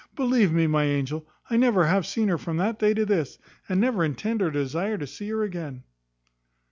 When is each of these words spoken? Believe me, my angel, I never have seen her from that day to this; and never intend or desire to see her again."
Believe 0.15 0.51
me, 0.51 0.65
my 0.65 0.85
angel, 0.85 1.27
I 1.47 1.57
never 1.57 1.85
have 1.85 2.07
seen 2.07 2.29
her 2.29 2.39
from 2.39 2.57
that 2.57 2.79
day 2.79 2.95
to 2.95 3.05
this; 3.05 3.37
and 3.69 3.79
never 3.79 4.03
intend 4.03 4.41
or 4.41 4.49
desire 4.49 4.97
to 4.97 5.05
see 5.05 5.29
her 5.29 5.43
again." 5.43 5.83